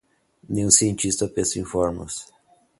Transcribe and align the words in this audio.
Nenhum 0.49 0.71
cientista 0.71 1.27
pensa 1.27 1.59
com 1.59 1.63
fórmulas. 1.65 2.25